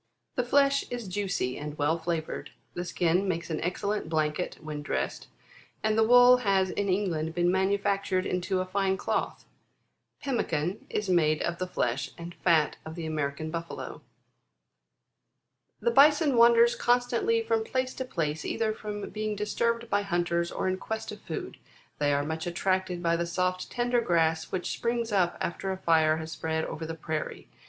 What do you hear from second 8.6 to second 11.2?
a fine cloth. Pemmican is